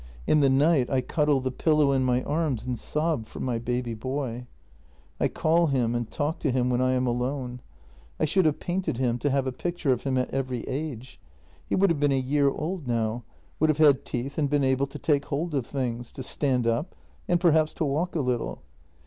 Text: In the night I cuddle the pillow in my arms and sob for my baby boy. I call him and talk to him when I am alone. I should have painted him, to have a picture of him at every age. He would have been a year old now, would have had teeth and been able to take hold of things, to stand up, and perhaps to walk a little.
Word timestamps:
In 0.25 0.39
the 0.39 0.49
night 0.49 0.89
I 0.89 1.01
cuddle 1.01 1.41
the 1.41 1.51
pillow 1.51 1.91
in 1.91 2.03
my 2.03 2.23
arms 2.23 2.65
and 2.65 2.79
sob 2.79 3.27
for 3.27 3.39
my 3.39 3.59
baby 3.59 3.93
boy. 3.93 4.47
I 5.19 5.27
call 5.27 5.67
him 5.67 5.93
and 5.93 6.09
talk 6.09 6.39
to 6.39 6.49
him 6.51 6.71
when 6.71 6.81
I 6.81 6.93
am 6.93 7.05
alone. 7.05 7.61
I 8.19 8.25
should 8.25 8.45
have 8.45 8.59
painted 8.59 8.97
him, 8.97 9.19
to 9.19 9.29
have 9.29 9.45
a 9.45 9.51
picture 9.51 9.91
of 9.93 10.01
him 10.01 10.17
at 10.17 10.31
every 10.31 10.61
age. 10.61 11.19
He 11.67 11.75
would 11.75 11.91
have 11.91 11.99
been 11.99 12.11
a 12.11 12.17
year 12.17 12.49
old 12.49 12.87
now, 12.87 13.25
would 13.59 13.69
have 13.69 13.77
had 13.77 14.03
teeth 14.03 14.39
and 14.39 14.49
been 14.49 14.63
able 14.63 14.87
to 14.87 14.97
take 14.97 15.25
hold 15.25 15.53
of 15.53 15.67
things, 15.67 16.11
to 16.13 16.23
stand 16.23 16.65
up, 16.65 16.95
and 17.27 17.39
perhaps 17.39 17.71
to 17.75 17.85
walk 17.85 18.15
a 18.15 18.21
little. 18.21 18.63